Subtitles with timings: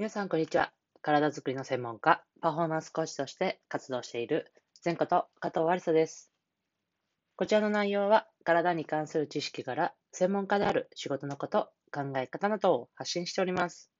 [0.00, 0.72] 皆さん、こんにちは。
[1.02, 4.50] 体づくりの専門家、パフォーマンスコーチとして活動している、
[4.82, 6.32] 前こと加藤ありさです。
[7.36, 13.90] こちらの内容は、体に関する知識から専門家である仕事のこと、考え方などを発信しております。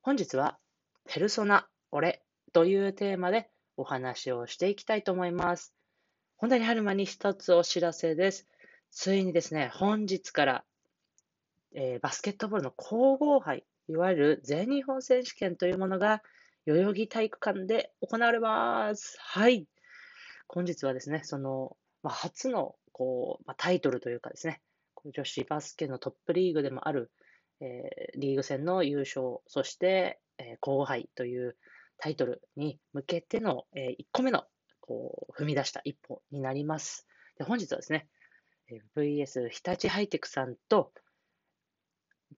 [0.00, 0.58] 本日は、
[1.04, 2.22] ペルソナ、俺
[2.54, 5.74] というテーマでお話をしていきたいと思います。
[6.38, 8.46] 本題に入る前に一つお知らせです。
[8.90, 10.64] ついにですね、本日から、
[11.74, 16.22] えー、バスケットボールの皇后杯いわゆる全日本選手権というものが、
[16.66, 19.16] 代々木体育館で行われます。
[19.18, 19.66] はい。
[20.46, 24.60] 本日はですね、その、まあ、初の、こう、まあ、タイトルというかですね、
[25.14, 27.10] 女子バスケのトップリーグでもある、
[27.60, 31.56] えー、リーグ戦の優勝、そして、えー、後輩という
[31.96, 34.44] タイトルに向けての、えー、1個目の、
[34.80, 37.06] こう、踏み出した一歩になります。
[37.38, 38.06] で本日はですね、
[38.96, 40.92] VS 日立ハイテクさんと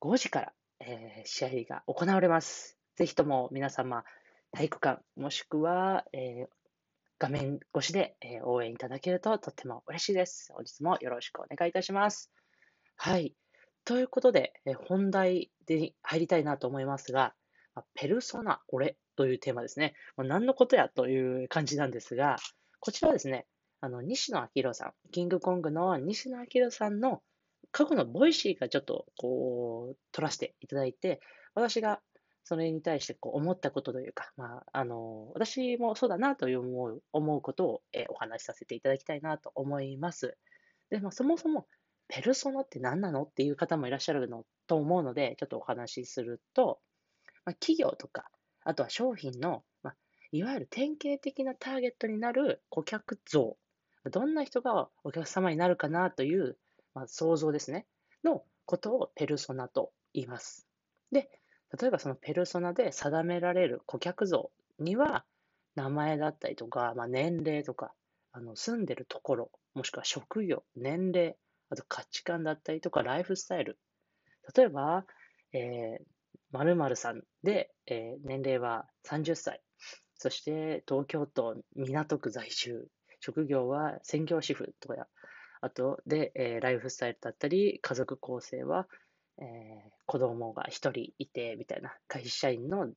[0.01, 2.79] 5時からえー、試合が行われます。
[2.97, 4.05] ぜひとも皆様、
[4.53, 6.49] 体育館、もしくは、えー、
[7.19, 10.53] 画面越しで、えー、応援いただけるととっても嬉しいです。
[10.53, 12.31] 本日もよろしくお願いいたします。
[12.97, 13.35] はい。
[13.85, 17.35] ということで、え本題で入りたいなと思いますが、
[17.95, 19.95] ペルソナ、俺というテーマですね。
[20.17, 22.37] 何のことやという感じなんですが、
[22.81, 23.47] こちらはですね、
[23.81, 27.23] あの、西野亮廣さん、キングコングの西野亮廣さんの
[27.73, 31.21] 過去の Voicy がちょっとこう、取らせていただいて、
[31.55, 32.01] 私が
[32.45, 40.37] それに対してこう思ったことというか、まあ、あの、私もそうだなという思う思うことを、えお話しさせていただきたいなと思います。
[40.91, 41.67] で、まあ、そもそも、
[42.09, 46.81] ペルソナって何なのっていう方もいらっしゃるのと思うので、ちょっとお話しすると、
[47.45, 48.31] まあ、企業とか、
[48.65, 49.97] あとは商品の、まあ、
[50.33, 53.57] いわゆる典型的なターゲットになる顧客像、
[54.11, 56.57] どんな人がお客様になるかなという
[56.95, 57.87] まあ、想像ですね、
[58.25, 60.67] のことをペルソナと言います。
[61.13, 61.31] で、
[61.79, 65.25] 例えばそのペルソナで定められる顧客像には、
[65.77, 67.93] 名前だったりとか、まあ、年齢とか、
[68.33, 71.37] あの住んでるところ、もしくは職業、年齢、
[71.69, 73.79] あと価値観だったりとか、ライフスタイル。
[74.55, 75.05] 例えば、
[75.53, 76.05] えー、
[76.53, 79.63] 〇〇さんで、えー、年齢は30歳。
[80.17, 82.89] そして東京都港区在住。
[83.21, 85.07] 職業は専業主婦とか
[85.61, 88.87] あとで、えー、ライフスタイルだったり、家族構成は、
[89.39, 92.89] えー、子供が一人いて、みたいな、会社員の、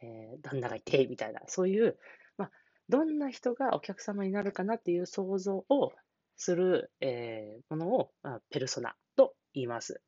[0.00, 1.98] え、旦那がいて、みたいな、そういう、
[2.36, 2.50] まあ、
[2.88, 5.92] どんな人がお客様になるかなっていう想像を
[6.36, 10.00] する、え、ものを、まあ、ペルソナと言います。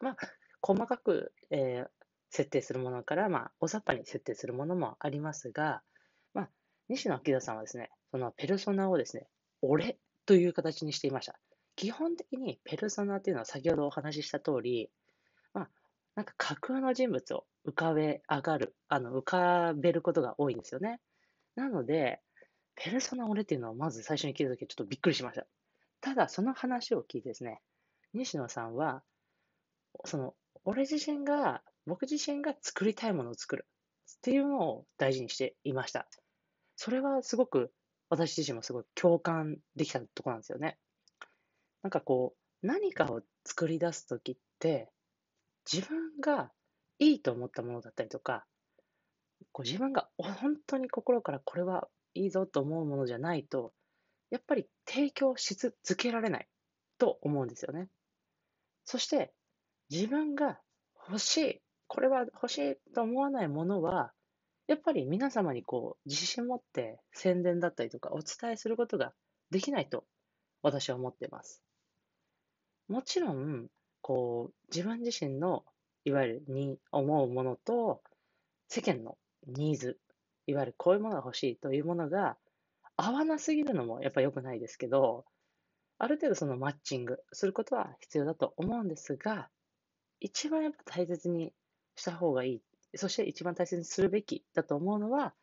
[0.00, 0.16] まあ、
[0.60, 1.84] 細かく、え、
[2.30, 5.82] 設定するものから、まあ、大雑把に設定するものもありますが、
[6.34, 6.50] まあ、
[6.88, 9.26] 西野明さんはですね、そのペルソナをですね、
[9.62, 11.38] 俺という形にしていました。
[11.74, 14.90] 基本的にペルソナっていうのは先ほどお話しした通り、
[15.54, 15.70] まあ、
[16.16, 21.00] なんか架空の人物を浮かべ上がる、あの、浮かべることが多いんですよね。
[21.56, 22.20] なので、
[22.74, 25.46] ペルソナ俺っていうのをまず最初に聞いたときちょっとびっくりしました。
[26.02, 27.62] ただ、その話を聞いてですね、
[28.12, 29.02] 西野さんは、
[30.04, 30.34] その、
[30.66, 33.66] 俺自身が、僕自身が作りたいものを作る
[34.18, 36.06] っていうのを大事にしていました。
[36.76, 37.72] それはすごく
[38.10, 40.78] 私自身もすごい共感できたとこなんですよね。
[41.82, 44.90] なんかこう、何かを作り出すときって、
[45.70, 46.50] 自分が
[46.98, 48.46] いいと思ったものだったりとか、
[49.52, 53.72] こう自分が本当に心からこれはいいぞと思うものじゃないと、
[54.30, 56.48] やっぱり提供し続けられない
[56.98, 57.88] と思うんですよね。
[58.84, 59.32] そして、
[59.90, 60.58] 自分が
[61.08, 64.12] 欲しい、これは欲しいと思わないものは、
[64.68, 69.12] やっぱり皆様にこう、自信持って宣伝だったりとかお伝えすることが
[69.50, 70.04] できないと
[70.62, 71.62] 私は思っています。
[72.86, 73.68] もちろん、
[74.02, 75.64] こう、自分自身の
[76.04, 78.02] いわゆるに思うものと
[78.68, 79.98] 世間のニーズ、
[80.46, 82.36] いわゆるこういうものが欲しいというものが
[82.96, 85.24] 合わなすぎるのもやっぱ良くないですけど、
[85.98, 89.48] ある程度そのマッチングすることは必要だと思うんですが、
[90.20, 91.52] 一番やっぱ大切に
[91.96, 92.62] した方がいい
[92.96, 95.34] そして一番大切にするべきだと思うのは、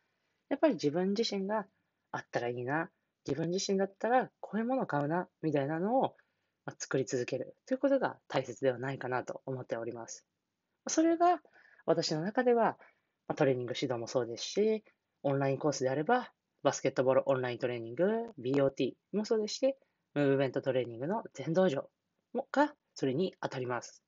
[0.48, 1.66] やっぱり自分自身が
[2.12, 2.90] あったらいいな、
[3.26, 6.16] 自分自身だったらこういうものを買うな、みたいなのを
[6.78, 10.24] 作り続けるということが大切ではないかなと思っております。
[10.88, 11.40] それが
[11.84, 12.76] 私の中では
[13.34, 14.84] トレーニング指導もそうですし、
[15.22, 16.32] オンラインコースであれば、
[16.62, 18.04] バスケットボールオンライントレーニング、
[18.40, 19.74] BOT もそうですし、
[20.14, 21.88] ムーブメントトレーニングの全道場
[22.32, 24.05] もがそれに当たります。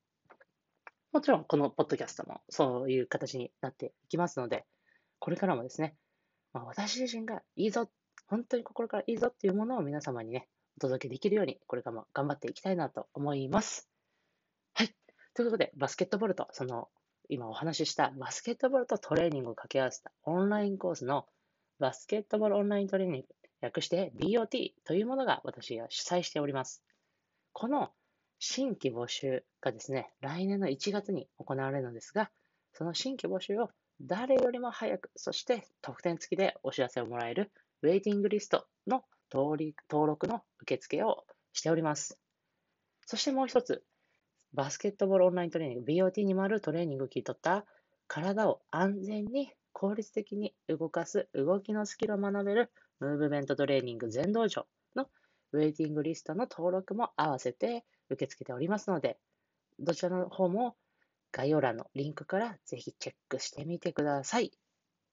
[1.13, 4.67] もちろん、このポッドキャストもそういう形になっていきますので、
[5.19, 5.97] これからもですね、
[6.53, 7.89] まあ、私自身がいいぞ、
[8.27, 13.89] 本当に心からいいぞっていうものを皆様にね、お届けできるように、これからも頑張っていきたいなと思います。
[14.75, 14.95] はい。
[15.35, 16.89] ということで、バスケットボールとその
[17.29, 21.27] 今お話ししたバスケットボールとトレーニングを掛け合わせたオンラインコースの
[21.79, 23.29] バスケットボールオンライントレーニング、
[23.61, 26.83] 略して BOT というものが私が主催しております。
[27.53, 27.91] この
[28.39, 32.31] 新規募集がですね、来年の1月に行われるのですが、
[32.73, 33.71] その新規募集を
[34.01, 37.51] 誰よりも早く、そして特典付きでお知らせをもらえる
[37.83, 39.03] ウェイティングリストの
[39.33, 39.59] 登
[39.91, 42.19] 録の受付をしております。
[43.07, 43.83] そしてもう一つ、
[44.53, 47.67] バスケットボールオンライントレーニング BOT にもあるトレーニングを切り取った
[48.07, 52.71] 体を安全に効率的に動かす動きのスキルを学べる
[53.01, 55.07] ムーブメントトレーニング全道場の
[55.53, 59.19] ウェイティングリストの登録も合わせて受け付けておりますので、
[59.79, 60.77] どちらの方も
[61.33, 64.53] 概要欄のリンクからぜひチェックしてみてください。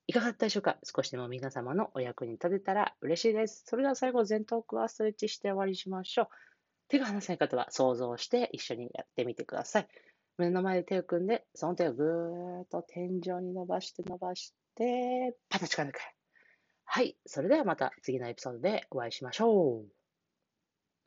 [0.08, 0.78] いかがだったでしょうか？
[0.84, 3.64] 少しでも皆様のお役に立てたら嬉しいです。
[3.66, 6.28] それでは最後、前頭腔ストレッチして終わりにしましょう。
[6.88, 9.88] 手が離せない方は想像して一緒にやってみてください。
[10.38, 15.98] 目の前で手を組んで、その手をぐーっと天井に伸ばして伸ばして、パタ力抜く。
[16.84, 17.16] はい。
[17.26, 20.05] それではまた次のエピソードでお会いしましょう。